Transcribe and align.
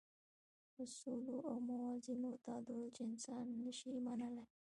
اصولو 0.83 1.35
او 1.49 1.55
موازینو 1.69 2.31
تعدیل 2.45 2.83
چې 2.95 3.01
انسان 3.09 3.45
نه 3.65 3.71
شي 3.77 3.91
منلای. 4.05 4.47